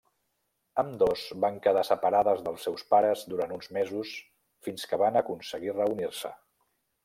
[0.83, 4.17] Ambdós van quedar separades dels seus pares durant uns mesos
[4.69, 6.37] fins que van aconseguir reunir-se.